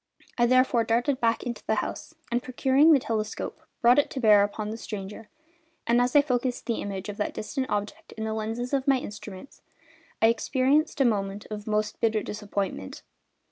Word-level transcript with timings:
I 0.35 0.47
therefore 0.47 0.83
darted 0.83 1.19
back 1.21 1.43
into 1.43 1.63
the 1.67 1.75
house, 1.75 2.15
and 2.31 2.41
procuring 2.41 2.91
the 2.91 2.97
telescope 2.97 3.61
brought 3.83 3.99
it 3.99 4.09
to 4.09 4.19
bear 4.19 4.43
upon 4.43 4.71
the 4.71 4.77
stranger; 4.77 5.29
and 5.85 6.01
as 6.01 6.15
I 6.15 6.23
focused 6.23 6.65
the 6.65 6.81
image 6.81 7.07
of 7.07 7.17
that 7.17 7.35
distant 7.35 7.69
object 7.69 8.11
in 8.13 8.23
the 8.23 8.33
lenses 8.33 8.73
of 8.73 8.85
the 8.85 8.95
instrument 8.95 9.61
I 10.19 10.25
experienced 10.29 10.99
a 11.01 11.05
moment 11.05 11.45
of 11.51 11.67
most 11.67 11.99
bitter 12.01 12.23
disappointment. 12.23 13.03